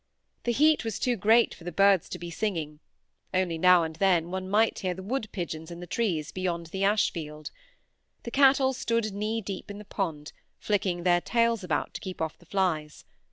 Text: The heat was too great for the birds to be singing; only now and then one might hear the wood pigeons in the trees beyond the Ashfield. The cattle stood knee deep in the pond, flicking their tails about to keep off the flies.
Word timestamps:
The 0.45 0.51
heat 0.51 0.83
was 0.83 0.97
too 0.97 1.15
great 1.15 1.53
for 1.53 1.63
the 1.63 1.71
birds 1.71 2.09
to 2.09 2.17
be 2.17 2.31
singing; 2.31 2.79
only 3.35 3.59
now 3.59 3.83
and 3.83 3.97
then 3.97 4.31
one 4.31 4.49
might 4.49 4.79
hear 4.79 4.95
the 4.95 5.03
wood 5.03 5.29
pigeons 5.31 5.69
in 5.69 5.79
the 5.79 5.85
trees 5.85 6.31
beyond 6.31 6.65
the 6.73 6.83
Ashfield. 6.83 7.51
The 8.23 8.31
cattle 8.31 8.73
stood 8.73 9.13
knee 9.13 9.41
deep 9.41 9.69
in 9.69 9.77
the 9.77 9.85
pond, 9.85 10.33
flicking 10.57 11.03
their 11.03 11.21
tails 11.21 11.63
about 11.63 11.93
to 11.93 12.01
keep 12.01 12.19
off 12.19 12.39
the 12.39 12.47
flies. 12.47 13.05